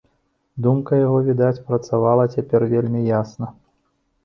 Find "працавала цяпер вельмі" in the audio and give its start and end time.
1.69-3.07